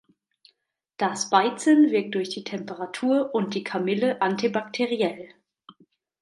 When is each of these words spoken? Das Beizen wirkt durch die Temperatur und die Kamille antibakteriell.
Das 0.97 1.29
Beizen 1.29 1.91
wirkt 1.91 2.15
durch 2.15 2.29
die 2.29 2.43
Temperatur 2.43 3.35
und 3.35 3.53
die 3.53 3.63
Kamille 3.63 4.19
antibakteriell. 4.19 5.29